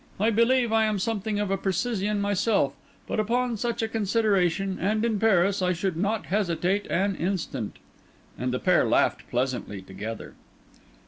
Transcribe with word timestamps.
"I 0.19 0.31
believe 0.31 0.73
I 0.73 0.85
am 0.85 0.97
something 0.97 1.39
of 1.39 1.51
a 1.51 1.57
precisian 1.59 2.19
myself, 2.21 2.73
but 3.05 3.19
upon 3.19 3.55
such 3.55 3.83
a 3.83 3.87
consideration, 3.87 4.79
and 4.81 5.05
in 5.05 5.19
Paris, 5.19 5.61
I 5.61 5.73
should 5.73 5.95
not 5.95 6.25
hesitate 6.25 6.87
an 6.89 7.15
instant." 7.17 7.75
And 8.35 8.51
the 8.51 8.57
pair 8.57 8.83
laughed 8.85 9.29
pleasantly 9.29 9.79
together. 9.83 10.33